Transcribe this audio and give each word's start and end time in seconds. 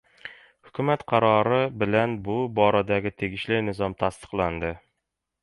Hukumat 0.69 1.03
qarori 1.11 1.59
bilan 1.83 2.15
bu 2.29 2.39
boradagi 2.61 3.13
tegishli 3.21 3.61
nizom 3.69 3.97
tasdiqlandi 4.03 4.75